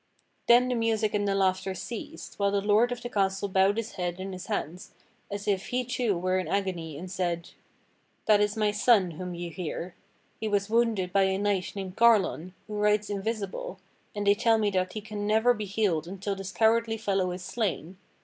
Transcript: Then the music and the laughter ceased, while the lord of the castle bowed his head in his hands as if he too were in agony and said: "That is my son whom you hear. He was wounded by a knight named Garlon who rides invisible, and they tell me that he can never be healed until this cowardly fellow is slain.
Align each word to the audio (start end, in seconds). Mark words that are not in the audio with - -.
Then 0.47 0.67
the 0.67 0.73
music 0.73 1.13
and 1.13 1.27
the 1.27 1.35
laughter 1.35 1.75
ceased, 1.75 2.39
while 2.39 2.49
the 2.49 2.59
lord 2.59 2.91
of 2.91 3.03
the 3.03 3.07
castle 3.09 3.47
bowed 3.47 3.77
his 3.77 3.91
head 3.91 4.19
in 4.19 4.33
his 4.33 4.47
hands 4.47 4.95
as 5.29 5.47
if 5.47 5.67
he 5.67 5.85
too 5.85 6.17
were 6.17 6.39
in 6.39 6.47
agony 6.47 6.97
and 6.97 7.11
said: 7.11 7.51
"That 8.25 8.41
is 8.41 8.57
my 8.57 8.71
son 8.71 9.11
whom 9.11 9.35
you 9.35 9.51
hear. 9.51 9.93
He 10.39 10.47
was 10.47 10.71
wounded 10.71 11.13
by 11.13 11.25
a 11.25 11.37
knight 11.37 11.73
named 11.75 11.97
Garlon 11.97 12.55
who 12.65 12.77
rides 12.77 13.11
invisible, 13.11 13.77
and 14.15 14.25
they 14.25 14.33
tell 14.33 14.57
me 14.57 14.71
that 14.71 14.93
he 14.93 15.01
can 15.01 15.27
never 15.27 15.53
be 15.53 15.65
healed 15.65 16.07
until 16.07 16.35
this 16.35 16.51
cowardly 16.51 16.97
fellow 16.97 17.29
is 17.29 17.43
slain. 17.43 17.97